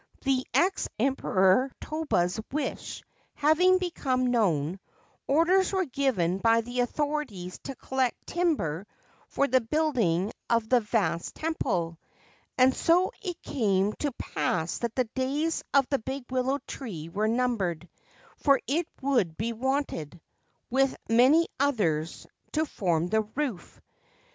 [0.23, 3.03] The ex Emperor Toba's wish
[3.35, 4.79] having become known,
[5.27, 8.87] orders were given by the authorities to collect timber
[9.27, 11.99] for the building of the vast temple;
[12.57, 17.27] and so it came to pass that the days of the big willow tree were
[17.27, 17.87] numbered,
[18.37, 20.19] for it would be wanted,
[20.71, 23.79] with many others, to form the roof.